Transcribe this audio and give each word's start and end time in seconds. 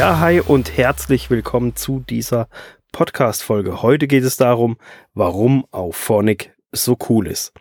Ja, 0.00 0.18
hi 0.18 0.40
und 0.40 0.78
herzlich 0.78 1.28
willkommen 1.28 1.76
zu 1.76 2.00
dieser 2.00 2.48
Podcast-Folge. 2.90 3.82
Heute 3.82 4.06
geht 4.06 4.24
es 4.24 4.38
darum, 4.38 4.78
warum 5.12 5.66
Auphonic 5.72 6.56
so 6.72 6.96
cool 7.10 7.26
ist. 7.26 7.52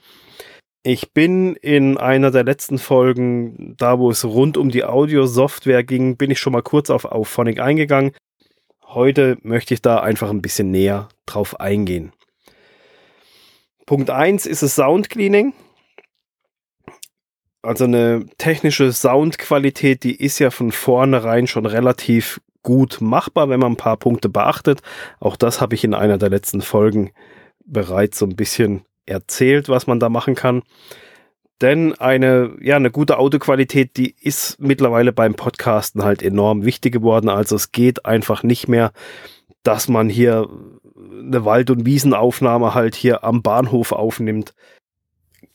Ich 0.81 1.11
bin 1.11 1.57
in 1.57 1.97
einer 1.97 2.31
der 2.31 2.45
letzten 2.45 2.77
Folgen, 2.77 3.75
da 3.75 3.99
wo 3.99 4.09
es 4.09 4.23
rund 4.23 4.55
um 4.55 4.69
die 4.69 4.85
Audio-Software 4.85 5.83
ging, 5.83 6.15
bin 6.15 6.31
ich 6.31 6.39
schon 6.39 6.53
mal 6.53 6.61
kurz 6.61 6.89
auf 6.89 7.03
Auphonic 7.03 7.59
eingegangen. 7.59 8.13
Heute 8.85 9.37
möchte 9.41 9.73
ich 9.73 9.81
da 9.81 9.99
einfach 9.99 10.29
ein 10.29 10.41
bisschen 10.41 10.71
näher 10.71 11.09
drauf 11.25 11.59
eingehen. 11.59 12.13
Punkt 13.85 14.11
1 14.11 14.45
ist 14.45 14.63
das 14.63 14.75
Sound 14.75 15.09
Cleaning. 15.09 15.51
Also 17.61 17.83
eine 17.83 18.25
technische 18.37 18.91
Soundqualität, 18.93 20.03
die 20.03 20.15
ist 20.15 20.39
ja 20.39 20.49
von 20.49 20.71
vornherein 20.71 21.47
schon 21.47 21.65
relativ 21.65 22.39
gut 22.63 22.99
machbar, 23.01 23.49
wenn 23.49 23.59
man 23.59 23.73
ein 23.73 23.77
paar 23.77 23.97
Punkte 23.97 24.29
beachtet. 24.29 24.81
Auch 25.19 25.35
das 25.35 25.59
habe 25.59 25.75
ich 25.75 25.83
in 25.83 25.93
einer 25.93 26.17
der 26.17 26.29
letzten 26.29 26.61
Folgen 26.61 27.11
bereits 27.65 28.19
so 28.19 28.25
ein 28.25 28.35
bisschen 28.35 28.83
erzählt, 29.05 29.69
was 29.69 29.87
man 29.87 29.99
da 29.99 30.09
machen 30.09 30.35
kann. 30.35 30.63
Denn 31.61 31.93
eine, 31.99 32.55
ja, 32.61 32.77
eine 32.77 32.91
gute 32.91 33.17
Audioqualität, 33.17 33.97
die 33.97 34.15
ist 34.21 34.61
mittlerweile 34.61 35.11
beim 35.11 35.35
Podcasten 35.35 36.03
halt 36.03 36.23
enorm 36.23 36.63
wichtig 36.63 36.93
geworden. 36.93 37.27
Also 37.27 37.57
es 37.57 37.73
geht 37.73 38.05
einfach 38.05 38.43
nicht 38.43 38.69
mehr, 38.69 38.93
dass 39.63 39.89
man 39.89 40.07
hier 40.07 40.47
eine 41.21 41.43
Wald- 41.43 41.69
und 41.69 41.85
Wiesenaufnahme 41.85 42.73
halt 42.73 42.95
hier 42.95 43.25
am 43.25 43.41
Bahnhof 43.41 43.91
aufnimmt. 43.91 44.53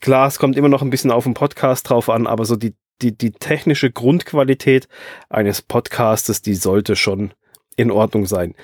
Klar, 0.00 0.28
es 0.28 0.38
kommt 0.38 0.56
immer 0.56 0.68
noch 0.68 0.82
ein 0.82 0.90
bisschen 0.90 1.10
auf 1.10 1.24
den 1.24 1.34
Podcast 1.34 1.88
drauf 1.88 2.08
an, 2.10 2.26
aber 2.26 2.44
so 2.44 2.56
die, 2.56 2.74
die, 3.02 3.16
die 3.16 3.32
technische 3.32 3.90
Grundqualität 3.90 4.88
eines 5.28 5.62
Podcastes, 5.62 6.42
die 6.42 6.54
sollte 6.54 6.96
schon 6.96 7.32
in 7.76 7.90
Ordnung 7.90 8.26
sein. 8.26 8.54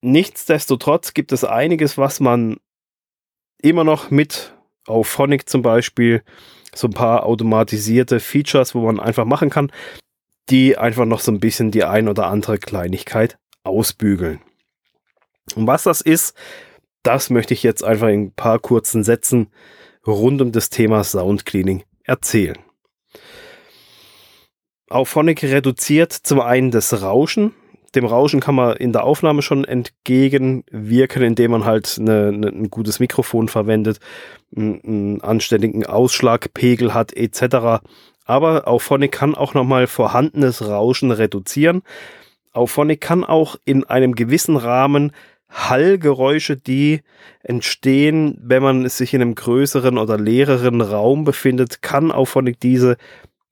Nichtsdestotrotz 0.00 1.14
gibt 1.14 1.32
es 1.32 1.44
einiges, 1.44 1.98
was 1.98 2.20
man 2.20 2.58
immer 3.60 3.84
noch 3.84 4.10
mit 4.10 4.54
auf 4.86 5.08
Phonic 5.08 5.48
zum 5.48 5.62
Beispiel 5.62 6.22
so 6.74 6.86
ein 6.88 6.92
paar 6.92 7.24
automatisierte 7.26 8.20
Features, 8.20 8.74
wo 8.74 8.82
man 8.82 9.00
einfach 9.00 9.24
machen 9.24 9.50
kann, 9.50 9.72
die 10.50 10.76
einfach 10.78 11.06
noch 11.06 11.20
so 11.20 11.32
ein 11.32 11.40
bisschen 11.40 11.70
die 11.70 11.84
ein 11.84 12.08
oder 12.08 12.28
andere 12.28 12.58
Kleinigkeit 12.58 13.38
ausbügeln. 13.64 14.40
Und 15.54 15.66
was 15.66 15.84
das 15.84 16.00
ist, 16.00 16.36
das 17.02 17.30
möchte 17.30 17.54
ich 17.54 17.62
jetzt 17.62 17.84
einfach 17.84 18.08
in 18.08 18.26
ein 18.26 18.32
paar 18.32 18.58
kurzen 18.58 19.04
Sätzen 19.04 19.48
rund 20.12 20.40
um 20.42 20.52
das 20.52 20.70
Thema 20.70 21.04
Sound 21.04 21.46
Cleaning 21.46 21.84
erzählen. 22.04 22.58
Auphonic 24.88 25.42
reduziert 25.42 26.12
zum 26.12 26.40
einen 26.40 26.70
das 26.70 27.02
Rauschen. 27.02 27.52
Dem 27.94 28.04
Rauschen 28.04 28.40
kann 28.40 28.54
man 28.54 28.76
in 28.76 28.92
der 28.92 29.04
Aufnahme 29.04 29.42
schon 29.42 29.64
entgegenwirken, 29.64 31.22
indem 31.22 31.52
man 31.52 31.64
halt 31.64 31.96
eine, 31.98 32.28
eine, 32.28 32.48
ein 32.48 32.70
gutes 32.70 33.00
Mikrofon 33.00 33.48
verwendet, 33.48 33.98
einen, 34.54 34.80
einen 34.84 35.20
anständigen 35.22 35.86
Ausschlagpegel 35.86 36.94
hat 36.94 37.16
etc. 37.16 37.82
Aber 38.24 38.68
Auphonic 38.68 39.12
kann 39.12 39.34
auch 39.34 39.54
nochmal 39.54 39.86
vorhandenes 39.86 40.68
Rauschen 40.68 41.10
reduzieren. 41.10 41.82
Auphonic 42.52 43.00
kann 43.00 43.24
auch 43.24 43.56
in 43.64 43.84
einem 43.84 44.14
gewissen 44.14 44.56
Rahmen 44.56 45.12
Hallgeräusche, 45.56 46.56
die 46.56 47.00
entstehen, 47.42 48.38
wenn 48.42 48.62
man 48.62 48.88
sich 48.88 49.14
in 49.14 49.22
einem 49.22 49.34
größeren 49.34 49.96
oder 49.96 50.18
leereren 50.18 50.82
Raum 50.82 51.24
befindet, 51.24 51.80
kann 51.80 52.12
Auphonic 52.12 52.60
diese 52.60 52.98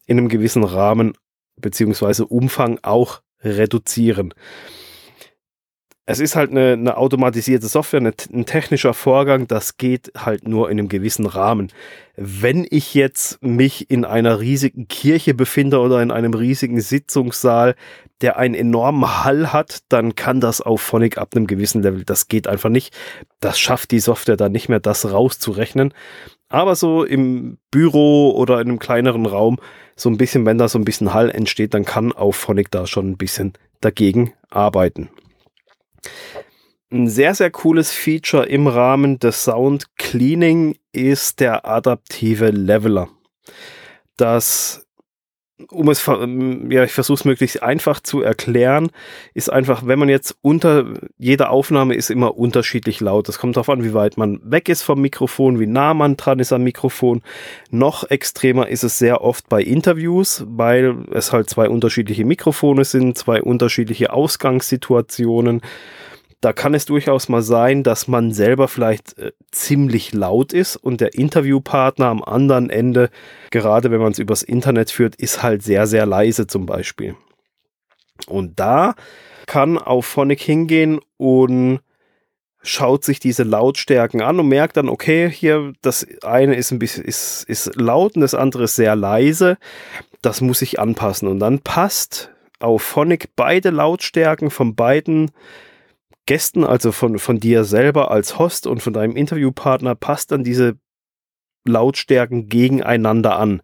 in 0.06 0.18
einem 0.18 0.28
gewissen 0.28 0.64
Rahmen 0.64 1.14
beziehungsweise 1.56 2.26
Umfang 2.26 2.78
auch 2.82 3.22
reduzieren. 3.40 4.34
Es 6.06 6.20
ist 6.20 6.36
halt 6.36 6.50
eine, 6.50 6.72
eine 6.72 6.98
automatisierte 6.98 7.66
Software, 7.66 8.00
eine, 8.00 8.12
ein 8.32 8.44
technischer 8.44 8.92
Vorgang, 8.92 9.48
das 9.48 9.78
geht 9.78 10.12
halt 10.16 10.46
nur 10.46 10.70
in 10.70 10.78
einem 10.78 10.88
gewissen 10.88 11.24
Rahmen. 11.24 11.72
Wenn 12.16 12.66
ich 12.68 12.92
jetzt 12.92 13.42
mich 13.42 13.90
in 13.90 14.04
einer 14.04 14.38
riesigen 14.38 14.86
Kirche 14.86 15.32
befinde 15.32 15.80
oder 15.80 16.02
in 16.02 16.10
einem 16.10 16.34
riesigen 16.34 16.78
Sitzungssaal, 16.80 17.74
der 18.20 18.36
einen 18.36 18.54
enormen 18.54 19.24
Hall 19.24 19.52
hat, 19.52 19.78
dann 19.88 20.14
kann 20.14 20.40
das 20.40 20.60
auf 20.60 20.82
Phonic 20.82 21.16
ab 21.16 21.30
einem 21.34 21.46
gewissen 21.46 21.82
Level. 21.82 22.04
Das 22.04 22.28
geht 22.28 22.48
einfach 22.48 22.70
nicht. 22.70 22.94
Das 23.40 23.58
schafft 23.58 23.90
die 23.90 24.00
Software 24.00 24.36
dann 24.36 24.52
nicht 24.52 24.68
mehr, 24.68 24.80
das 24.80 25.10
rauszurechnen. 25.10 25.94
Aber 26.50 26.76
so 26.76 27.02
im 27.02 27.56
Büro 27.70 28.30
oder 28.36 28.60
in 28.60 28.68
einem 28.68 28.78
kleineren 28.78 29.24
Raum, 29.24 29.58
so 29.96 30.10
ein 30.10 30.18
bisschen, 30.18 30.44
wenn 30.44 30.58
da 30.58 30.68
so 30.68 30.78
ein 30.78 30.84
bisschen 30.84 31.14
Hall 31.14 31.30
entsteht, 31.30 31.72
dann 31.72 31.86
kann 31.86 32.12
auf 32.12 32.36
Phonic 32.36 32.70
da 32.70 32.86
schon 32.86 33.10
ein 33.10 33.16
bisschen 33.16 33.54
dagegen 33.80 34.34
arbeiten. 34.50 35.08
Ein 36.90 37.08
sehr, 37.08 37.34
sehr 37.34 37.50
cooles 37.50 37.90
Feature 37.90 38.46
im 38.46 38.66
Rahmen 38.66 39.18
des 39.18 39.44
Sound 39.44 39.96
Cleaning 39.96 40.76
ist 40.92 41.40
der 41.40 41.66
adaptive 41.66 42.50
Leveler. 42.50 43.08
Das 44.16 44.83
um 45.70 45.88
es, 45.88 46.04
ja, 46.06 46.84
ich 46.84 46.92
versuche 46.92 47.14
es 47.14 47.24
möglichst 47.24 47.62
einfach 47.62 48.00
zu 48.00 48.22
erklären, 48.22 48.90
ist 49.34 49.52
einfach, 49.52 49.86
wenn 49.86 49.98
man 49.98 50.08
jetzt 50.08 50.36
unter, 50.42 50.84
jede 51.18 51.50
Aufnahme 51.50 51.94
ist 51.94 52.10
immer 52.10 52.36
unterschiedlich 52.36 53.00
laut. 53.00 53.28
Das 53.28 53.38
kommt 53.38 53.56
darauf 53.56 53.68
an, 53.68 53.84
wie 53.84 53.94
weit 53.94 54.16
man 54.16 54.40
weg 54.42 54.68
ist 54.68 54.82
vom 54.82 55.00
Mikrofon, 55.00 55.60
wie 55.60 55.66
nah 55.66 55.94
man 55.94 56.16
dran 56.16 56.38
ist 56.38 56.52
am 56.52 56.62
Mikrofon. 56.62 57.22
Noch 57.70 58.10
extremer 58.10 58.68
ist 58.68 58.84
es 58.84 58.98
sehr 58.98 59.22
oft 59.22 59.48
bei 59.48 59.62
Interviews, 59.62 60.44
weil 60.46 60.96
es 61.12 61.32
halt 61.32 61.50
zwei 61.50 61.68
unterschiedliche 61.68 62.24
Mikrofone 62.24 62.84
sind, 62.84 63.18
zwei 63.18 63.42
unterschiedliche 63.42 64.12
Ausgangssituationen 64.12 65.60
da 66.40 66.52
kann 66.52 66.74
es 66.74 66.84
durchaus 66.84 67.28
mal 67.28 67.42
sein, 67.42 67.82
dass 67.82 68.08
man 68.08 68.32
selber 68.32 68.68
vielleicht 68.68 69.18
äh, 69.18 69.32
ziemlich 69.50 70.12
laut 70.12 70.52
ist 70.52 70.76
und 70.76 71.00
der 71.00 71.14
Interviewpartner 71.14 72.06
am 72.06 72.22
anderen 72.22 72.70
Ende, 72.70 73.10
gerade 73.50 73.90
wenn 73.90 74.00
man 74.00 74.12
es 74.12 74.18
übers 74.18 74.42
Internet 74.42 74.90
führt, 74.90 75.16
ist 75.16 75.42
halt 75.42 75.62
sehr, 75.62 75.86
sehr 75.86 76.06
leise 76.06 76.46
zum 76.46 76.66
Beispiel. 76.66 77.16
Und 78.26 78.60
da 78.60 78.94
kann 79.46 79.78
auf 79.78 80.06
Phonic 80.06 80.40
hingehen 80.40 81.00
und 81.16 81.80
schaut 82.62 83.04
sich 83.04 83.20
diese 83.20 83.42
Lautstärken 83.42 84.22
an 84.22 84.40
und 84.40 84.48
merkt 84.48 84.76
dann, 84.76 84.88
okay, 84.88 85.30
hier 85.30 85.74
das 85.82 86.06
eine 86.22 86.54
ist 86.56 86.70
ein 86.70 86.78
bisschen 86.78 87.04
ist, 87.04 87.44
ist 87.44 87.76
laut 87.76 88.16
und 88.16 88.22
das 88.22 88.34
andere 88.34 88.64
ist 88.64 88.76
sehr 88.76 88.96
leise. 88.96 89.58
Das 90.22 90.40
muss 90.40 90.62
ich 90.62 90.80
anpassen. 90.80 91.28
Und 91.28 91.40
dann 91.40 91.60
passt 91.60 92.30
auf 92.60 92.82
Phonic 92.82 93.36
beide 93.36 93.70
Lautstärken 93.70 94.50
von 94.50 94.74
beiden 94.74 95.30
Gästen, 96.26 96.64
also 96.64 96.92
von, 96.92 97.18
von 97.18 97.38
dir 97.38 97.64
selber 97.64 98.10
als 98.10 98.38
Host 98.38 98.66
und 98.66 98.82
von 98.82 98.92
deinem 98.92 99.16
Interviewpartner, 99.16 99.94
passt 99.94 100.32
dann 100.32 100.44
diese 100.44 100.76
Lautstärken 101.66 102.48
gegeneinander 102.48 103.38
an. 103.38 103.62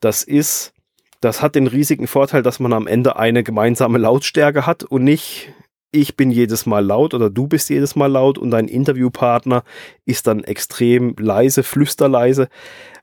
Das 0.00 0.22
ist, 0.22 0.72
das 1.20 1.42
hat 1.42 1.54
den 1.54 1.66
riesigen 1.66 2.06
Vorteil, 2.06 2.42
dass 2.42 2.60
man 2.60 2.72
am 2.72 2.86
Ende 2.86 3.16
eine 3.16 3.42
gemeinsame 3.42 3.98
Lautstärke 3.98 4.66
hat 4.66 4.84
und 4.84 5.04
nicht 5.04 5.52
ich 5.92 6.16
bin 6.16 6.30
jedes 6.30 6.66
Mal 6.66 6.84
laut 6.84 7.14
oder 7.14 7.30
du 7.30 7.48
bist 7.48 7.68
jedes 7.68 7.96
Mal 7.96 8.06
laut 8.06 8.38
und 8.38 8.50
dein 8.52 8.68
Interviewpartner 8.68 9.64
ist 10.04 10.26
dann 10.26 10.44
extrem 10.44 11.16
leise, 11.18 11.64
flüsterleise, 11.64 12.48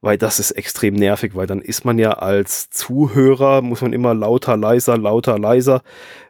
weil 0.02 0.18
das 0.18 0.40
ist 0.40 0.52
extrem 0.52 0.94
nervig, 0.94 1.36
weil 1.36 1.48
dann 1.48 1.62
ist 1.62 1.84
man 1.84 2.00
ja 2.00 2.12
als 2.12 2.70
Zuhörer, 2.70 3.62
muss 3.62 3.82
man 3.82 3.92
immer 3.92 4.14
lauter, 4.14 4.56
leiser, 4.56 4.98
lauter, 4.98 5.38
leiser, 5.38 5.82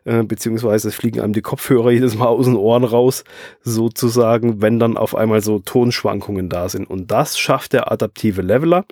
äh, 0.06 0.24
beziehungsweise 0.24 0.92
fliegen 0.92 1.20
einem 1.20 1.34
die 1.34 1.42
Kopfhörer 1.42 1.92
jedes 1.92 2.16
Mal 2.16 2.28
aus 2.28 2.46
den 2.46 2.56
Ohren 2.56 2.84
raus, 2.84 3.24
sozusagen, 3.62 4.62
wenn 4.62 4.80
dann 4.80 4.98
auf 4.98 5.16
einmal 5.16 5.42
so 5.42 5.60
Tonschwankungen 5.60 6.50
da 6.50 6.70
sind. 6.70 6.90
Und 6.90 7.12
das 7.12 7.38
schafft 7.38 7.74
der 7.74 7.92
adaptive 7.92 8.42
Leveler 8.42 8.86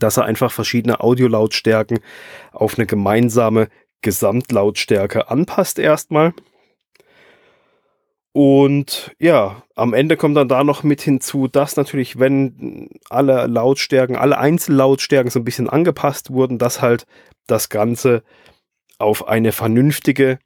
dass 0.00 0.18
er 0.18 0.26
einfach 0.26 0.52
verschiedene 0.52 1.00
Audiolautstärken 1.00 2.00
auf 2.52 2.76
eine 2.76 2.84
gemeinsame 2.84 3.68
Gesamtlautstärke 4.02 5.30
anpasst 5.30 5.78
erstmal. 5.78 6.34
Und 8.38 9.16
ja, 9.18 9.64
am 9.74 9.92
Ende 9.92 10.16
kommt 10.16 10.36
dann 10.36 10.46
da 10.46 10.62
noch 10.62 10.84
mit 10.84 11.00
hinzu, 11.00 11.48
dass 11.48 11.74
natürlich, 11.74 12.20
wenn 12.20 12.88
alle 13.10 13.48
Lautstärken, 13.48 14.14
alle 14.14 14.38
Einzellautstärken 14.38 15.28
so 15.28 15.40
ein 15.40 15.44
bisschen 15.44 15.68
angepasst 15.68 16.30
wurden, 16.30 16.56
dass 16.56 16.80
halt 16.80 17.04
das 17.48 17.68
Ganze 17.68 18.22
auf 19.00 19.26
eine 19.26 19.50
vernünftige 19.50 20.38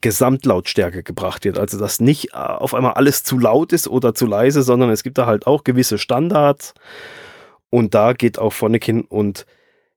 Gesamtlautstärke 0.00 1.04
gebracht 1.04 1.44
wird. 1.44 1.56
Also, 1.56 1.78
dass 1.78 2.00
nicht 2.00 2.30
äh, 2.32 2.38
auf 2.38 2.74
einmal 2.74 2.94
alles 2.94 3.22
zu 3.22 3.38
laut 3.38 3.72
ist 3.72 3.86
oder 3.86 4.12
zu 4.12 4.26
leise, 4.26 4.62
sondern 4.62 4.90
es 4.90 5.04
gibt 5.04 5.18
da 5.18 5.26
halt 5.26 5.46
auch 5.46 5.62
gewisse 5.62 5.98
Standards. 5.98 6.74
Und 7.70 7.94
da 7.94 8.12
geht 8.12 8.40
auch 8.40 8.52
hin 8.82 9.02
und 9.02 9.46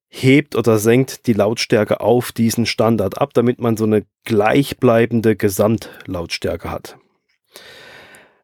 hebt 0.10 0.56
oder 0.56 0.80
senkt 0.80 1.28
die 1.28 1.34
Lautstärke 1.34 2.02
auf 2.02 2.32
diesen 2.32 2.66
Standard 2.66 3.22
ab, 3.22 3.34
damit 3.34 3.60
man 3.60 3.78
so 3.78 3.86
eine 3.86 4.06
gleichbleibende 4.26 5.36
Gesamtlautstärke 5.36 6.72
hat. 6.72 6.98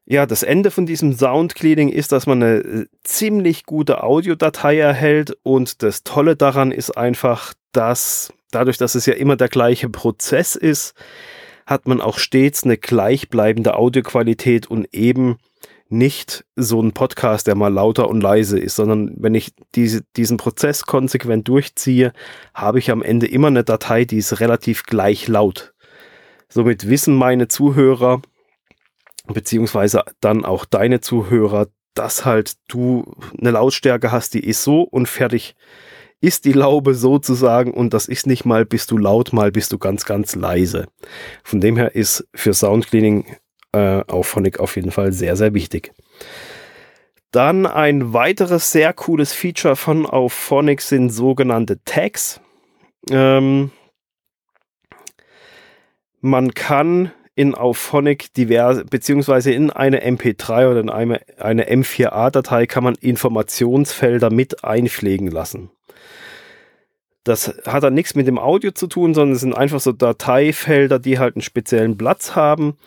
Ja, 0.07 0.27
das 0.27 0.43
Ende 0.43 0.69
von 0.69 0.85
diesem 0.85 1.13
Sound 1.13 1.55
Cleaning 1.55 1.89
ist, 1.89 2.11
dass 2.11 2.27
man 2.27 2.43
eine 2.43 2.57
äh, 2.57 2.85
ziemlich 3.03 3.65
gute 3.65 4.03
Audiodatei 4.03 4.77
erhält 4.77 5.35
und 5.41 5.81
das 5.81 6.03
Tolle 6.03 6.35
daran 6.35 6.71
ist 6.71 6.95
einfach, 6.95 7.55
dass 7.71 8.31
dadurch, 8.51 8.77
dass 8.77 8.93
es 8.93 9.07
ja 9.07 9.13
immer 9.13 9.35
der 9.35 9.49
gleiche 9.49 9.89
Prozess 9.89 10.55
ist, 10.55 10.93
hat 11.65 11.87
man 11.87 12.01
auch 12.01 12.19
stets 12.19 12.63
eine 12.63 12.77
gleichbleibende 12.77 13.75
Audioqualität 13.75 14.67
und 14.67 14.93
eben 14.93 15.37
nicht 15.89 16.45
so 16.55 16.81
ein 16.81 16.93
Podcast, 16.93 17.47
der 17.47 17.55
mal 17.55 17.71
lauter 17.71 18.09
und 18.09 18.21
leise 18.21 18.59
ist, 18.59 18.75
sondern 18.75 19.13
wenn 19.17 19.35
ich 19.35 19.53
diese, 19.75 20.01
diesen 20.15 20.37
Prozess 20.37 20.83
konsequent 20.83 21.47
durchziehe, 21.47 22.11
habe 22.53 22.79
ich 22.79 22.91
am 22.91 23.03
Ende 23.03 23.27
immer 23.27 23.47
eine 23.47 23.63
Datei, 23.63 24.05
die 24.05 24.17
ist 24.17 24.39
relativ 24.39 24.83
gleich 24.83 25.27
laut. 25.27 25.73
Somit 26.49 26.89
wissen 26.89 27.15
meine 27.15 27.47
Zuhörer, 27.47 28.21
beziehungsweise 29.27 30.03
dann 30.21 30.45
auch 30.45 30.65
deine 30.65 31.01
Zuhörer, 31.01 31.67
dass 31.93 32.25
halt 32.25 32.53
du 32.67 33.15
eine 33.39 33.51
Lautstärke 33.51 34.11
hast, 34.11 34.33
die 34.33 34.45
ist 34.45 34.63
so 34.63 34.81
und 34.81 35.07
fertig 35.07 35.55
ist 36.21 36.45
die 36.45 36.53
Laube 36.53 36.95
sozusagen 36.95 37.71
und 37.71 37.93
das 37.93 38.07
ist 38.07 38.25
nicht 38.25 38.45
mal 38.45 38.65
bist 38.65 38.89
du 38.89 38.97
laut, 38.97 39.33
mal 39.33 39.51
bist 39.51 39.71
du 39.71 39.77
ganz, 39.77 40.05
ganz 40.05 40.35
leise. 40.35 40.87
Von 41.43 41.61
dem 41.61 41.77
her 41.77 41.93
ist 41.93 42.27
für 42.33 42.53
Soundcleaning 42.53 43.35
äh, 43.75 44.11
Auphonic 44.11 44.59
auf 44.59 44.75
jeden 44.75 44.91
Fall 44.91 45.11
sehr, 45.11 45.35
sehr 45.35 45.53
wichtig. 45.53 45.91
Dann 47.31 47.65
ein 47.65 48.13
weiteres 48.13 48.71
sehr 48.71 48.93
cooles 48.93 49.33
Feature 49.33 49.75
von 49.75 50.05
Auphonic 50.05 50.81
sind 50.81 51.09
sogenannte 51.09 51.83
Tags. 51.83 52.39
Ähm, 53.09 53.71
man 56.21 56.53
kann 56.53 57.11
in 57.35 57.53
Auphonic 57.53 58.33
diverse, 58.33 58.85
beziehungsweise 58.85 59.51
in 59.51 59.69
eine 59.69 60.05
MP3 60.05 60.71
oder 60.71 60.79
in 60.79 60.89
eine, 60.89 61.19
eine 61.37 61.69
M4A-Datei 61.69 62.65
kann 62.65 62.85
man 62.85 62.95
Informationsfelder 62.95 64.29
mit 64.29 64.63
einpflegen 64.63 65.27
lassen. 65.27 65.69
Das 67.25 67.53
hat 67.65 67.83
dann 67.83 67.95
nichts 67.95 68.15
mit 68.15 68.27
dem 68.27 68.39
Audio 68.39 68.71
zu 68.71 68.87
tun, 68.87 69.13
sondern 69.13 69.35
es 69.35 69.41
sind 69.41 69.57
einfach 69.57 69.81
so 69.81 69.91
Dateifelder, 69.91 70.99
die 70.99 71.19
halt 71.19 71.35
einen 71.35 71.41
speziellen 71.41 71.97
Platz 71.97 72.35
haben, 72.35 72.77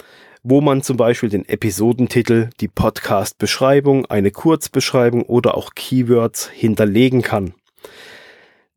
wo 0.50 0.62
man 0.62 0.80
zum 0.82 0.96
Beispiel 0.96 1.28
den 1.28 1.46
Episodentitel, 1.46 2.48
die 2.60 2.68
Podcast-Beschreibung, 2.68 4.06
eine 4.06 4.30
Kurzbeschreibung 4.30 5.24
oder 5.24 5.58
auch 5.58 5.74
Keywords 5.74 6.48
hinterlegen 6.48 7.20
kann. 7.20 7.52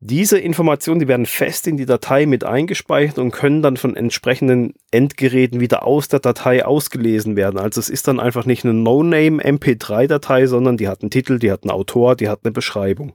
Diese 0.01 0.37
Informationen, 0.37 0.99
die 0.99 1.07
werden 1.07 1.25
fest 1.25 1.67
in 1.67 1.77
die 1.77 1.85
Datei 1.85 2.25
mit 2.25 2.43
eingespeichert 2.43 3.19
und 3.19 3.31
können 3.31 3.61
dann 3.61 3.77
von 3.77 3.95
entsprechenden 3.95 4.73
Endgeräten 4.91 5.61
wieder 5.61 5.85
aus 5.85 6.09
der 6.09 6.19
Datei 6.19 6.65
ausgelesen 6.65 7.37
werden. 7.37 7.57
Also 7.57 7.79
es 7.79 7.87
ist 7.87 8.09
dann 8.09 8.19
einfach 8.19 8.45
nicht 8.45 8.65
eine 8.65 8.73
No-Name 8.73 9.41
MP3-Datei, 9.41 10.47
sondern 10.47 10.75
die 10.75 10.89
hat 10.89 11.03
einen 11.03 11.11
Titel, 11.11 11.39
die 11.39 11.53
hat 11.53 11.63
einen 11.63 11.71
Autor, 11.71 12.17
die 12.17 12.27
hat 12.27 12.41
eine 12.43 12.51
Beschreibung. 12.51 13.13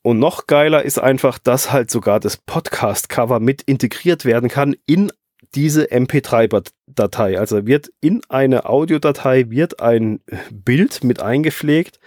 Und 0.00 0.18
noch 0.18 0.46
geiler 0.46 0.82
ist 0.82 0.98
einfach, 0.98 1.38
dass 1.38 1.72
halt 1.72 1.90
sogar 1.90 2.20
das 2.20 2.38
Podcast-Cover 2.38 3.38
mit 3.38 3.60
integriert 3.60 4.24
werden 4.24 4.48
kann 4.48 4.74
in 4.86 5.12
diese 5.54 5.84
MP3-Datei. 5.84 7.38
Also 7.38 7.66
wird 7.66 7.90
in 8.00 8.22
eine 8.28 8.66
Audiodatei 8.66 9.50
wird 9.50 9.80
ein 9.80 10.20
Bild 10.50 11.04
mit 11.04 11.20
eingepflegt 11.20 11.98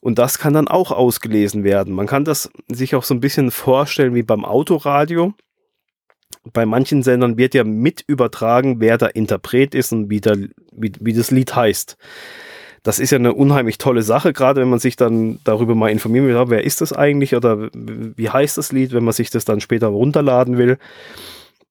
und 0.00 0.18
das 0.18 0.38
kann 0.38 0.54
dann 0.54 0.68
auch 0.68 0.92
ausgelesen 0.92 1.64
werden. 1.64 1.92
Man 1.94 2.06
kann 2.06 2.24
das 2.24 2.50
sich 2.68 2.94
auch 2.94 3.04
so 3.04 3.14
ein 3.14 3.20
bisschen 3.20 3.50
vorstellen 3.50 4.14
wie 4.14 4.22
beim 4.22 4.44
Autoradio. 4.44 5.34
Bei 6.52 6.66
manchen 6.66 7.02
Sendern 7.02 7.36
wird 7.36 7.54
ja 7.54 7.64
mit 7.64 8.04
übertragen, 8.06 8.80
wer 8.80 8.96
der 8.96 9.16
Interpret 9.16 9.74
ist 9.74 9.92
und 9.92 10.08
wie, 10.08 10.20
der, 10.20 10.36
wie, 10.72 10.92
wie 11.00 11.12
das 11.12 11.30
Lied 11.30 11.54
heißt. 11.54 11.96
Das 12.84 13.00
ist 13.00 13.10
ja 13.10 13.18
eine 13.18 13.34
unheimlich 13.34 13.78
tolle 13.78 14.02
Sache, 14.02 14.32
gerade 14.32 14.60
wenn 14.60 14.70
man 14.70 14.78
sich 14.78 14.94
dann 14.96 15.40
darüber 15.44 15.74
mal 15.74 15.90
informieren 15.90 16.28
will, 16.28 16.44
wer 16.48 16.64
ist 16.64 16.80
das 16.80 16.92
eigentlich 16.92 17.34
oder 17.34 17.70
wie 17.72 18.30
heißt 18.30 18.56
das 18.56 18.72
Lied, 18.72 18.92
wenn 18.92 19.04
man 19.04 19.12
sich 19.12 19.30
das 19.30 19.44
dann 19.44 19.60
später 19.60 19.88
runterladen 19.88 20.58
will, 20.58 20.78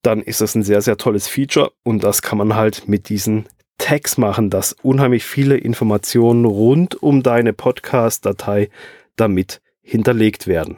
dann 0.08 0.22
ist 0.22 0.40
das 0.40 0.56
ein 0.56 0.64
sehr, 0.64 0.82
sehr 0.82 0.96
tolles 0.96 1.28
Feature 1.28 1.74
und 1.84 2.02
das 2.02 2.22
kann 2.22 2.38
man 2.38 2.56
halt 2.56 2.88
mit 2.88 3.10
diesen 3.10 3.46
Tags 3.78 4.18
machen, 4.18 4.50
dass 4.50 4.72
unheimlich 4.82 5.26
viele 5.26 5.58
Informationen 5.58 6.46
rund 6.46 6.96
um 7.04 7.24
deine 7.24 7.52
Podcast-Datei 7.52 8.70
damit 9.18 9.62
hinterlegt 9.82 10.48
werden. 10.48 10.78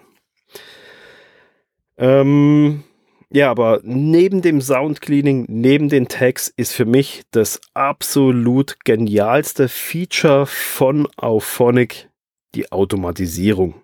Ähm, 1.97 2.83
ja, 3.29 3.51
aber 3.51 3.81
neben 3.83 4.41
dem 4.41 4.61
Soundcleaning, 4.61 5.45
neben 5.47 5.89
den 5.89 6.07
Tags 6.07 6.51
ist 6.57 6.73
für 6.73 6.85
mich 6.85 7.21
das 7.29 7.61
absolut 7.75 8.77
genialste 8.83 9.67
Feature 9.69 10.47
von 10.47 11.07
Auphonic 11.17 12.09
die 12.55 12.71
Automatisierung. 12.71 13.75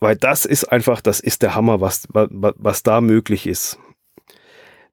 Weil 0.00 0.16
das 0.16 0.44
ist 0.44 0.64
einfach, 0.64 1.00
das 1.00 1.20
ist 1.20 1.42
der 1.42 1.54
Hammer, 1.54 1.80
was, 1.80 2.06
was, 2.10 2.28
was 2.30 2.82
da 2.82 3.00
möglich 3.00 3.46
ist. 3.46 3.78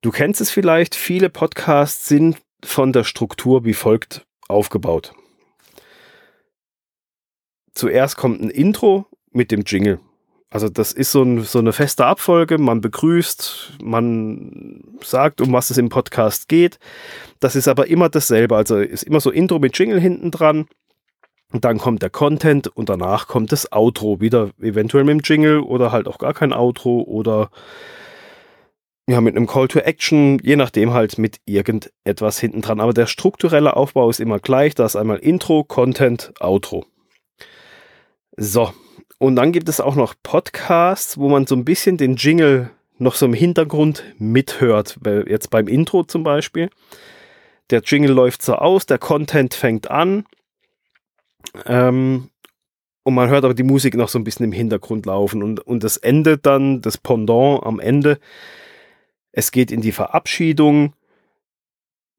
Du 0.01 0.11
kennst 0.11 0.41
es 0.41 0.51
vielleicht, 0.51 0.95
viele 0.95 1.29
Podcasts 1.29 2.07
sind 2.07 2.37
von 2.63 2.93
der 2.93 3.03
Struktur 3.03 3.65
wie 3.65 3.73
folgt 3.73 4.25
aufgebaut. 4.47 5.13
Zuerst 7.73 8.17
kommt 8.17 8.41
ein 8.41 8.49
Intro 8.49 9.05
mit 9.31 9.51
dem 9.51 9.63
Jingle. 9.65 9.99
Also 10.49 10.69
das 10.69 10.93
ist 10.93 11.11
so, 11.11 11.21
ein, 11.21 11.41
so, 11.41 11.59
eine 11.59 11.73
feste 11.73 12.05
Abfolge, 12.05 12.57
man 12.57 12.79
begrüßt, 12.79 13.79
man 13.83 14.81
sagt, 15.03 15.41
um 15.41 15.51
was 15.51 15.69
es 15.69 15.77
im 15.77 15.89
Podcast 15.89 16.47
geht. 16.47 16.79
Das 17.41 17.57
ist 17.57 17.67
aber 17.67 17.87
immer 17.87 18.07
dasselbe, 18.07 18.55
also 18.55 18.77
ist 18.77 19.03
immer 19.03 19.19
so 19.19 19.31
Intro 19.31 19.59
mit 19.59 19.77
Jingle 19.77 19.99
hinten 19.99 20.31
dran. 20.31 20.67
Und 21.55 21.63
dann 21.63 21.77
kommt 21.77 22.01
der 22.01 22.09
Content 22.09 22.67
und 22.67 22.89
danach 22.89 23.29
kommt 23.29 23.53
das 23.53 23.71
Outro, 23.71 24.19
wieder 24.19 24.49
eventuell 24.59 25.05
mit 25.05 25.13
dem 25.13 25.21
Jingle 25.23 25.61
oder 25.61 25.93
halt 25.93 26.05
auch 26.05 26.17
gar 26.17 26.33
kein 26.33 26.51
Outro 26.51 27.03
oder 27.03 27.49
ja, 29.07 29.21
mit 29.21 29.37
einem 29.37 29.47
Call 29.47 29.69
to 29.69 29.79
Action, 29.79 30.37
je 30.43 30.57
nachdem 30.57 30.91
halt 30.91 31.17
mit 31.17 31.39
irgendetwas 31.45 32.39
hinten 32.39 32.61
dran. 32.61 32.81
Aber 32.81 32.91
der 32.91 33.05
strukturelle 33.05 33.77
Aufbau 33.77 34.09
ist 34.09 34.19
immer 34.19 34.39
gleich. 34.39 34.75
Da 34.75 34.85
ist 34.85 34.97
einmal 34.97 35.19
Intro, 35.19 35.63
Content, 35.63 36.33
Outro. 36.41 36.85
So. 38.35 38.73
Und 39.17 39.37
dann 39.37 39.53
gibt 39.53 39.69
es 39.69 39.79
auch 39.79 39.95
noch 39.95 40.13
Podcasts, 40.23 41.17
wo 41.17 41.29
man 41.29 41.47
so 41.47 41.55
ein 41.55 41.63
bisschen 41.63 41.95
den 41.95 42.17
Jingle 42.17 42.69
noch 42.97 43.15
so 43.15 43.27
im 43.27 43.33
Hintergrund 43.33 44.03
mithört. 44.17 44.99
Jetzt 45.25 45.51
beim 45.51 45.69
Intro 45.69 46.03
zum 46.03 46.23
Beispiel. 46.23 46.69
Der 47.69 47.79
Jingle 47.79 48.11
läuft 48.11 48.41
so 48.41 48.55
aus, 48.55 48.85
der 48.87 48.97
Content 48.97 49.53
fängt 49.53 49.89
an. 49.89 50.25
Ähm, 51.65 52.29
und 53.03 53.13
man 53.13 53.29
hört 53.29 53.45
aber 53.45 53.53
die 53.53 53.63
Musik 53.63 53.95
noch 53.95 54.09
so 54.09 54.17
ein 54.17 54.23
bisschen 54.23 54.45
im 54.45 54.51
Hintergrund 54.51 55.05
laufen. 55.05 55.43
Und, 55.43 55.59
und 55.59 55.83
das 55.83 55.97
Ende 55.97 56.37
dann, 56.37 56.81
das 56.81 56.97
Pendant 56.97 57.63
am 57.63 57.79
Ende, 57.79 58.19
es 59.31 59.51
geht 59.51 59.71
in 59.71 59.81
die 59.81 59.91
Verabschiedung. 59.91 60.93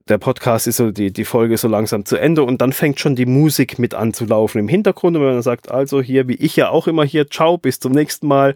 Der 0.09 0.19
Podcast 0.19 0.69
ist 0.69 0.77
so, 0.77 0.93
die, 0.93 1.13
die 1.13 1.25
Folge 1.25 1.55
ist 1.55 1.63
so 1.63 1.69
langsam 1.69 2.05
zu 2.05 2.17
Ende 2.17 2.45
und 2.45 2.61
dann 2.61 2.73
fängt 2.73 3.01
schon 3.01 3.17
die 3.17 3.27
Musik 3.27 3.81
mit 3.81 3.95
an 3.95 4.15
zu 4.15 4.27
laufen 4.27 4.59
im 4.59 4.69
Hintergrund. 4.69 5.17
Und 5.17 5.25
wenn 5.25 5.33
man 5.33 5.43
sagt, 5.43 5.73
also 5.73 6.01
hier, 6.01 6.29
wie 6.29 6.35
ich 6.37 6.55
ja 6.55 6.69
auch 6.69 6.87
immer 6.87 7.05
hier, 7.05 7.29
ciao, 7.29 7.59
bis 7.59 7.81
zum 7.81 7.91
nächsten 7.91 8.29
Mal, 8.29 8.55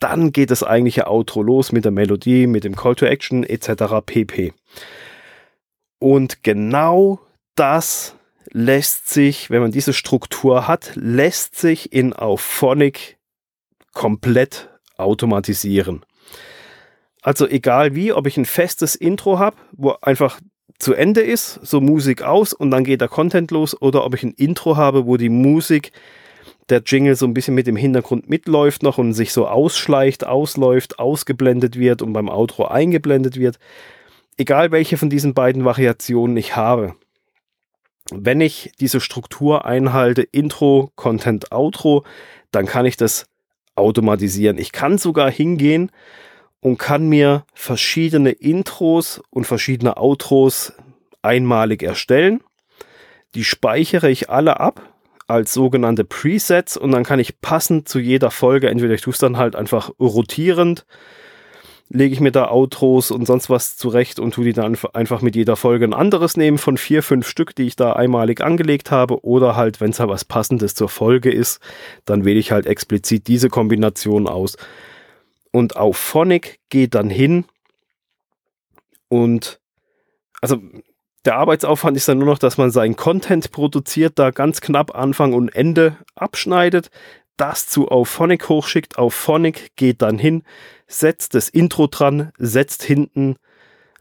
dann 0.00 0.32
geht 0.32 0.50
das 0.50 0.62
eigentliche 0.62 1.06
Outro 1.06 1.42
los 1.42 1.72
mit 1.72 1.84
der 1.84 1.92
Melodie, 1.92 2.46
mit 2.46 2.64
dem 2.64 2.76
Call 2.76 2.94
to 2.94 3.06
Action 3.06 3.44
etc. 3.44 4.04
pp. 4.04 4.52
Und 5.98 6.42
genau 6.42 7.20
das 7.54 8.16
lässt 8.52 9.08
sich, 9.08 9.50
wenn 9.50 9.62
man 9.62 9.72
diese 9.72 9.92
Struktur 9.92 10.66
hat, 10.66 10.92
lässt 10.94 11.56
sich 11.56 11.92
in 11.92 12.12
Auphonic 12.12 13.18
komplett 13.92 14.68
automatisieren. 14.96 16.04
Also 17.22 17.46
egal 17.46 17.94
wie, 17.94 18.12
ob 18.12 18.26
ich 18.26 18.36
ein 18.36 18.44
festes 18.44 18.94
Intro 18.94 19.38
habe, 19.38 19.56
wo 19.72 19.94
einfach 20.02 20.40
zu 20.78 20.94
Ende 20.94 21.20
ist, 21.20 21.60
so 21.62 21.80
Musik 21.80 22.22
aus 22.22 22.52
und 22.52 22.70
dann 22.70 22.84
geht 22.84 23.02
der 23.02 23.08
Content 23.08 23.50
los, 23.50 23.80
oder 23.80 24.04
ob 24.04 24.14
ich 24.14 24.22
ein 24.22 24.32
Intro 24.32 24.76
habe, 24.76 25.06
wo 25.06 25.16
die 25.16 25.28
Musik, 25.28 25.92
der 26.70 26.82
Jingle 26.86 27.16
so 27.16 27.26
ein 27.26 27.34
bisschen 27.34 27.54
mit 27.54 27.66
dem 27.66 27.76
Hintergrund 27.76 28.30
mitläuft 28.30 28.82
noch 28.82 28.96
und 28.96 29.12
sich 29.12 29.32
so 29.32 29.46
ausschleicht, 29.48 30.24
ausläuft, 30.24 30.98
ausgeblendet 30.98 31.78
wird 31.78 32.00
und 32.00 32.12
beim 32.12 32.28
Outro 32.28 32.66
eingeblendet 32.66 33.36
wird. 33.36 33.58
Egal 34.36 34.70
welche 34.70 34.96
von 34.96 35.10
diesen 35.10 35.34
beiden 35.34 35.64
Variationen 35.64 36.36
ich 36.36 36.56
habe. 36.56 36.94
Wenn 38.12 38.40
ich 38.40 38.72
diese 38.80 39.00
Struktur 39.00 39.64
einhalte, 39.64 40.22
Intro, 40.22 40.90
Content, 40.96 41.52
Outro, 41.52 42.04
dann 42.50 42.66
kann 42.66 42.86
ich 42.86 42.96
das 42.96 43.26
automatisieren. 43.74 44.58
Ich 44.58 44.72
kann 44.72 44.98
sogar 44.98 45.30
hingehen 45.30 45.90
und 46.60 46.78
kann 46.78 47.08
mir 47.08 47.44
verschiedene 47.54 48.30
Intros 48.30 49.22
und 49.30 49.46
verschiedene 49.46 49.96
Outros 49.96 50.72
einmalig 51.22 51.82
erstellen. 51.82 52.42
Die 53.34 53.44
speichere 53.44 54.10
ich 54.10 54.28
alle 54.28 54.60
ab 54.60 54.82
als 55.26 55.54
sogenannte 55.54 56.04
Presets 56.04 56.76
und 56.76 56.90
dann 56.90 57.04
kann 57.04 57.20
ich 57.20 57.40
passend 57.40 57.88
zu 57.88 58.00
jeder 58.00 58.30
Folge, 58.30 58.68
entweder 58.68 58.94
ich 58.94 59.02
tue 59.02 59.12
es 59.12 59.18
dann 59.18 59.36
halt 59.36 59.54
einfach 59.54 59.90
rotierend, 60.00 60.84
lege 61.92 62.14
ich 62.14 62.20
mir 62.20 62.30
da 62.30 62.48
Outros 62.48 63.10
und 63.10 63.26
sonst 63.26 63.50
was 63.50 63.76
zurecht 63.76 64.20
und 64.20 64.32
tue 64.32 64.44
die 64.44 64.52
dann 64.52 64.78
einfach 64.92 65.22
mit 65.22 65.34
jeder 65.34 65.56
Folge 65.56 65.84
ein 65.84 65.92
anderes 65.92 66.36
nehmen 66.36 66.56
von 66.56 66.78
vier, 66.78 67.02
fünf 67.02 67.28
Stück, 67.28 67.54
die 67.56 67.64
ich 67.64 67.74
da 67.74 67.94
einmalig 67.94 68.40
angelegt 68.40 68.92
habe. 68.92 69.24
Oder 69.24 69.56
halt, 69.56 69.80
wenn 69.80 69.90
es 69.90 69.98
halt 69.98 70.08
was 70.08 70.24
Passendes 70.24 70.74
zur 70.76 70.88
Folge 70.88 71.32
ist, 71.32 71.60
dann 72.04 72.24
wähle 72.24 72.38
ich 72.38 72.52
halt 72.52 72.66
explizit 72.66 73.26
diese 73.26 73.48
Kombination 73.48 74.28
aus 74.28 74.56
Und 75.50 75.76
auf 75.76 75.96
Phonic 75.96 76.60
geht 76.68 76.94
dann 76.94 77.10
hin 77.10 77.44
und 79.08 79.60
also 80.40 80.62
der 81.26 81.36
Arbeitsaufwand 81.36 81.96
ist 81.96 82.08
dann 82.08 82.18
nur 82.18 82.28
noch, 82.28 82.38
dass 82.38 82.56
man 82.56 82.70
seinen 82.70 82.96
Content 82.96 83.50
produziert, 83.50 84.18
da 84.18 84.30
ganz 84.30 84.60
knapp 84.62 84.94
Anfang 84.94 85.34
und 85.34 85.54
Ende 85.54 85.98
abschneidet, 86.14 86.90
das 87.40 87.66
zu 87.66 87.88
Auphonic 87.88 88.48
hochschickt. 88.48 88.98
Auphonic 88.98 89.74
geht 89.76 90.02
dann 90.02 90.18
hin, 90.18 90.42
setzt 90.86 91.34
das 91.34 91.48
Intro 91.48 91.86
dran, 91.86 92.32
setzt 92.36 92.82
hinten 92.82 93.36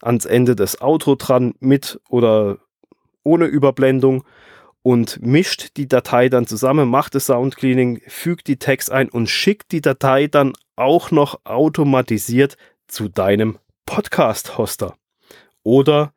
ans 0.01 0.25
Ende 0.25 0.55
das 0.55 0.81
Outro 0.81 1.15
dran 1.15 1.53
mit 1.59 2.01
oder 2.09 2.57
ohne 3.23 3.45
Überblendung 3.45 4.25
und 4.81 5.21
mischt 5.21 5.77
die 5.77 5.87
Datei 5.87 6.29
dann 6.29 6.47
zusammen, 6.47 6.89
macht 6.89 7.15
das 7.15 7.27
Soundcleaning, 7.27 8.01
fügt 8.07 8.47
die 8.47 8.57
Text 8.57 8.91
ein 8.91 9.09
und 9.09 9.29
schickt 9.29 9.71
die 9.71 9.81
Datei 9.81 10.27
dann 10.27 10.53
auch 10.75 11.11
noch 11.11 11.39
automatisiert 11.45 12.57
zu 12.87 13.07
deinem 13.07 13.57
Podcast-Hoster. 13.85 14.95
Oder 15.63 16.13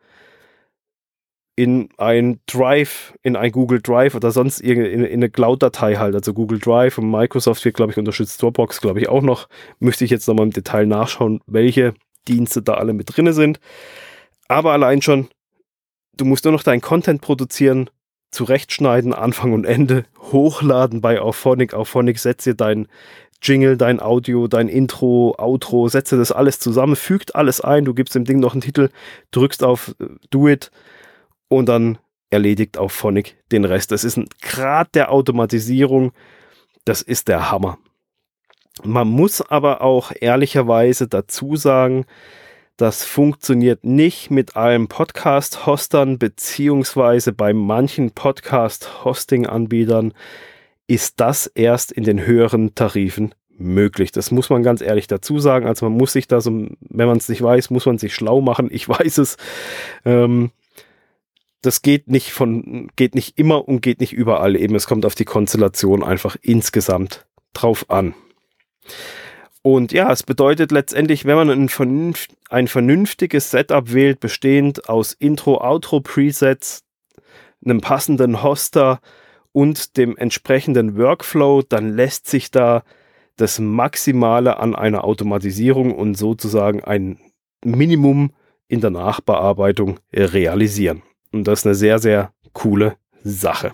in 1.55 1.91
ein 1.99 2.41
Drive, 2.47 3.15
in 3.23 3.37
ein 3.37 3.53
Google 3.53 3.83
Drive 3.83 4.15
oder 4.15 4.31
sonst 4.31 4.61
in, 4.61 4.81
in, 4.85 5.05
in 5.05 5.13
eine 5.13 5.31
Cloud-Datei 5.31 5.97
halt. 5.97 6.15
Also 6.15 6.33
Google 6.33 6.59
Drive 6.59 6.97
und 6.99 7.11
Microsoft 7.11 7.65
wird, 7.65 7.77
glaube 7.77 7.93
ich, 7.93 7.99
unterstützt 7.99 8.41
Dropbox, 8.41 8.81
glaube 8.81 9.01
ich, 9.01 9.09
auch 9.09 9.23
noch. 9.23 9.49
Müsste 9.79 10.05
ich 10.05 10.11
jetzt 10.11 10.27
nochmal 10.29 10.47
im 10.47 10.53
Detail 10.53 10.87
nachschauen, 10.87 11.41
welche 11.47 11.95
Dienste 12.27 12.63
da 12.63 12.75
alle 12.75 12.95
mit 12.95 13.15
drin 13.15 13.33
sind. 13.33 13.61
Aber 14.49 14.73
allein 14.73 15.03
schon, 15.03 15.29
du 16.17 16.25
musst 16.25 16.45
nur 16.45 16.53
noch 16.53 16.63
deinen 16.63 16.81
Content 16.81 17.21
produzieren, 17.21 17.91
zurechtschneiden, 18.31 19.13
Anfang 19.13 19.53
und 19.53 19.67
Ende, 19.67 20.05
hochladen 20.19 21.03
bei 21.03 21.21
Auphonic. 21.21 21.75
Auphonic 21.75 22.19
setzt 22.19 22.47
dir 22.47 22.55
dein 22.55 22.89
Jingle, 23.43 23.77
dein 23.77 24.01
Audio, 24.01 24.47
dein 24.49 24.69
Intro, 24.69 25.35
Outro, 25.37 25.89
setze 25.89 26.17
das 26.17 26.33
alles 26.33 26.61
zusammen, 26.61 26.97
fügt 26.97 27.35
alles 27.35 27.61
ein, 27.61 27.85
du 27.85 27.93
gibst 27.93 28.15
dem 28.15 28.25
Ding 28.25 28.39
noch 28.39 28.53
einen 28.53 28.63
Titel, 28.63 28.89
drückst 29.33 29.65
auf 29.65 29.95
äh, 30.01 30.07
Do 30.31 30.49
It 30.49 30.71
und 31.59 31.69
dann 31.69 31.99
erledigt 32.31 32.79
auch 32.79 32.91
Phonic 32.91 33.37
den 33.53 33.65
Rest. 33.65 33.93
Das 33.93 34.05
ist 34.05 34.17
ein 34.17 34.27
Grad 34.41 34.95
der 34.95 35.13
Automatisierung, 35.13 36.13
das 36.85 37.03
ist 37.03 37.29
der 37.29 37.51
Hammer. 37.51 37.79
Man 38.83 39.09
muss 39.09 39.43
aber 39.43 39.83
auch 39.83 40.13
ehrlicherweise 40.19 41.07
dazu 41.07 41.57
sagen, 41.57 42.07
das 42.79 43.05
funktioniert 43.05 43.85
nicht 43.85 44.31
mit 44.31 44.57
allen 44.57 44.89
Podcast-Hostern, 44.89 46.19
beziehungsweise 46.19 47.35
bei 47.35 47.53
manchen 47.53 48.13
Podcast-Hosting-Anbietern 48.13 50.15
ist 50.87 51.21
das 51.21 51.47
erst 51.47 51.93
in 51.93 52.05
den 52.05 52.25
höheren 52.27 52.75
Tarifen 52.75 53.35
möglich. 53.51 54.11
Das 54.11 54.31
muss 54.31 54.49
man 54.49 54.63
ganz 54.63 54.81
ehrlich 54.81 55.07
dazu 55.07 55.39
sagen. 55.39 55.67
Also 55.67 55.85
man 55.87 55.99
muss 55.99 56.15
sich 56.15 56.29
da 56.29 56.41
so, 56.41 56.51
wenn 56.51 57.07
man 57.07 57.19
es 57.19 57.29
nicht 57.29 57.43
weiß, 57.43 57.69
muss 57.71 57.85
man 57.87 57.99
sich 57.99 58.15
schlau 58.15 58.41
machen. 58.41 58.71
Ich 58.73 58.89
weiß 58.89 59.19
es. 59.19 59.37
Ähm, 60.07 60.51
das 61.63 61.83
geht 61.83 62.09
nicht 62.09 62.33
von, 62.33 62.91
geht 62.97 63.15
nicht 63.15 63.39
immer 63.39 63.67
und 63.67 63.81
geht 63.81 64.01
nicht 64.01 64.13
überall. 64.13 64.57
Eben, 64.57 64.75
es 64.75 64.87
kommt 64.87 65.07
auf 65.07 65.15
die 65.15 65.25
Konstellation 65.25 66.03
einfach 66.03 66.37
insgesamt 66.43 67.27
drauf 67.55 67.89
an. 67.89 68.15
Und 69.63 69.93
ja, 69.93 70.11
es 70.11 70.25
bedeutet 70.25 70.73
letztendlich, 70.73 71.25
wenn 71.25 71.37
man 71.37 71.49
ein, 71.49 71.69
vernünft, 71.69 72.37
ein 72.51 72.67
vernünftiges 72.67 73.53
Setup 73.53 73.93
wählt, 73.93 74.19
bestehend 74.19 74.89
aus 74.89 75.13
Intro, 75.13 75.63
Outro, 75.63 76.01
Presets, 76.01 76.83
einem 77.65 77.81
passenden 77.81 78.43
Hoster 78.43 79.01
und 79.53 79.97
dem 79.97 80.17
entsprechenden 80.17 80.99
Workflow, 80.99 81.63
dann 81.63 81.95
lässt 81.95 82.27
sich 82.27 82.51
da 82.51 82.83
das 83.37 83.61
Maximale 83.61 84.59
an 84.59 84.75
einer 84.75 85.05
Automatisierung 85.05 85.95
und 85.95 86.17
sozusagen 86.17 86.83
ein 86.83 87.21
Minimum 87.65 88.33
in 88.67 88.81
der 88.81 88.91
Nachbearbeitung 88.91 90.01
realisieren. 90.13 91.03
Und 91.33 91.49
das 91.49 91.61
ist 91.61 91.67
eine 91.67 91.75
sehr, 91.75 91.99
sehr 91.99 92.33
coole 92.53 92.97
Sache. 93.25 93.73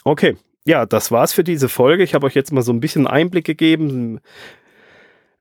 Okay, 0.04 0.36
ja, 0.64 0.86
das 0.86 1.10
war's 1.10 1.32
für 1.32 1.44
diese 1.44 1.68
Folge. 1.68 2.04
Ich 2.04 2.14
habe 2.14 2.26
euch 2.26 2.34
jetzt 2.34 2.52
mal 2.52 2.62
so 2.62 2.72
ein 2.72 2.80
bisschen 2.80 3.06
Einblick 3.06 3.44
gegeben, 3.44 4.20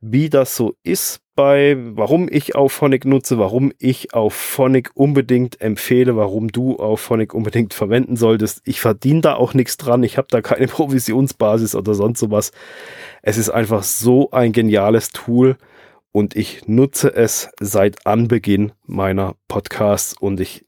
wie 0.02 0.30
das 0.30 0.56
so 0.56 0.76
ist 0.84 1.22
bei, 1.36 1.78
warum 1.78 2.28
ich 2.30 2.56
auf 2.56 2.74
Phonic 2.74 3.06
nutze, 3.06 3.38
warum 3.38 3.72
ich 3.78 4.14
auf 4.14 4.34
Phonic 4.34 4.92
unbedingt 4.96 5.62
empfehle, 5.62 6.18
warum 6.18 6.50
du 6.50 6.78
auf 6.78 7.00
Phonic 7.00 7.34
unbedingt 7.34 7.74
verwenden 7.74 8.16
solltest. 8.16 8.62
Ich 8.66 8.82
verdiene 8.82 9.22
da 9.22 9.36
auch 9.36 9.54
nichts 9.54 9.78
dran, 9.78 10.04
ich 10.04 10.18
habe 10.18 10.28
da 10.30 10.42
keine 10.42 10.68
Provisionsbasis 10.68 11.76
oder 11.76 11.94
sonst 11.94 12.20
sowas. 12.20 12.52
Es 13.22 13.38
ist 13.38 13.50
einfach 13.50 13.84
so 13.84 14.32
ein 14.32 14.52
geniales 14.52 15.10
Tool 15.10 15.56
und 16.12 16.36
ich 16.36 16.68
nutze 16.68 17.14
es 17.14 17.50
seit 17.60 18.06
Anbeginn 18.06 18.74
meiner 18.86 19.36
Podcasts 19.48 20.14
und 20.20 20.40
ich 20.40 20.66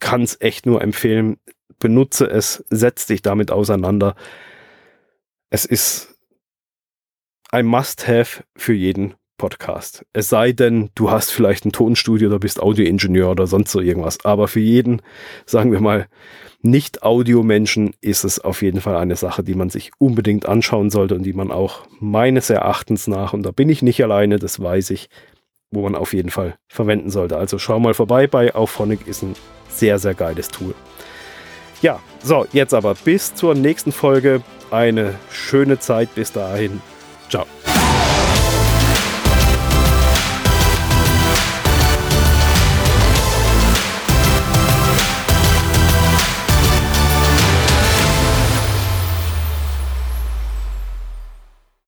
kann 0.00 0.22
es 0.22 0.40
echt 0.40 0.66
nur 0.66 0.82
empfehlen. 0.82 1.36
Benutze 1.78 2.26
es, 2.26 2.64
setz 2.70 3.06
dich 3.06 3.22
damit 3.22 3.50
auseinander. 3.50 4.16
Es 5.50 5.64
ist 5.64 6.13
ein 7.54 7.66
Must-Have 7.66 8.42
für 8.56 8.72
jeden 8.72 9.14
Podcast. 9.38 10.04
Es 10.12 10.28
sei 10.28 10.50
denn, 10.50 10.90
du 10.96 11.12
hast 11.12 11.30
vielleicht 11.30 11.64
ein 11.64 11.70
Tonstudio 11.70 12.28
oder 12.28 12.40
bist 12.40 12.60
Audioingenieur 12.60 13.30
oder 13.30 13.46
sonst 13.46 13.70
so 13.70 13.80
irgendwas. 13.80 14.24
Aber 14.24 14.48
für 14.48 14.58
jeden, 14.58 15.02
sagen 15.46 15.70
wir 15.70 15.80
mal, 15.80 16.08
nicht-Audio-Menschen 16.62 17.94
ist 18.00 18.24
es 18.24 18.40
auf 18.40 18.60
jeden 18.62 18.80
Fall 18.80 18.96
eine 18.96 19.14
Sache, 19.14 19.44
die 19.44 19.54
man 19.54 19.70
sich 19.70 19.92
unbedingt 19.98 20.46
anschauen 20.46 20.90
sollte 20.90 21.14
und 21.14 21.22
die 21.22 21.32
man 21.32 21.52
auch 21.52 21.86
meines 22.00 22.50
Erachtens 22.50 23.06
nach, 23.06 23.32
und 23.34 23.44
da 23.44 23.52
bin 23.52 23.68
ich 23.68 23.82
nicht 23.82 24.02
alleine, 24.02 24.40
das 24.40 24.60
weiß 24.60 24.90
ich, 24.90 25.08
wo 25.70 25.82
man 25.82 25.94
auf 25.94 26.12
jeden 26.12 26.30
Fall 26.30 26.56
verwenden 26.66 27.10
sollte. 27.10 27.36
Also 27.36 27.60
schau 27.60 27.78
mal 27.78 27.94
vorbei 27.94 28.26
bei 28.26 28.52
Auphonic 28.52 29.06
ist 29.06 29.22
ein 29.22 29.36
sehr, 29.68 30.00
sehr 30.00 30.14
geiles 30.14 30.48
Tool. 30.48 30.74
Ja, 31.82 32.00
so, 32.20 32.46
jetzt 32.52 32.74
aber 32.74 32.96
bis 32.96 33.32
zur 33.32 33.54
nächsten 33.54 33.92
Folge. 33.92 34.42
Eine 34.72 35.14
schöne 35.30 35.78
Zeit 35.78 36.12
bis 36.16 36.32
dahin. 36.32 36.80
Ciao. 37.28 37.63